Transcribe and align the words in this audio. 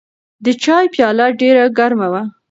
د 0.45 0.45
چای 0.63 0.85
پیاله 0.93 1.25
ډېره 1.39 1.63
ګرمه 1.77 2.07
وه. 2.11 2.21